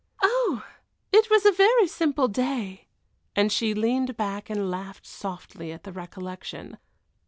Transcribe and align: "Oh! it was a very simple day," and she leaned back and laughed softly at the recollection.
"Oh! 0.23 0.65
it 1.11 1.29
was 1.29 1.45
a 1.45 1.51
very 1.51 1.85
simple 1.87 2.27
day," 2.27 2.87
and 3.35 3.51
she 3.51 3.75
leaned 3.75 4.17
back 4.17 4.49
and 4.49 4.71
laughed 4.71 5.05
softly 5.05 5.71
at 5.71 5.83
the 5.83 5.91
recollection. 5.93 6.79